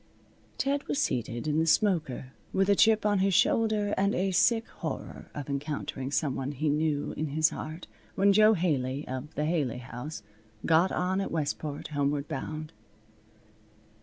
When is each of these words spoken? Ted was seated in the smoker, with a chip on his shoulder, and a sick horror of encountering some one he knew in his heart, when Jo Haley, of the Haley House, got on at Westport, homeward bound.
Ted 0.57 0.87
was 0.87 0.97
seated 0.97 1.47
in 1.47 1.59
the 1.59 1.67
smoker, 1.67 2.33
with 2.51 2.67
a 2.69 2.75
chip 2.75 3.05
on 3.05 3.19
his 3.19 3.35
shoulder, 3.35 3.93
and 3.95 4.15
a 4.15 4.31
sick 4.31 4.67
horror 4.79 5.29
of 5.35 5.47
encountering 5.47 6.09
some 6.09 6.33
one 6.33 6.53
he 6.53 6.69
knew 6.69 7.13
in 7.15 7.27
his 7.27 7.49
heart, 7.51 7.85
when 8.15 8.33
Jo 8.33 8.53
Haley, 8.55 9.07
of 9.07 9.35
the 9.35 9.45
Haley 9.45 9.77
House, 9.77 10.23
got 10.65 10.91
on 10.91 11.21
at 11.21 11.29
Westport, 11.29 11.89
homeward 11.89 12.27
bound. 12.27 12.73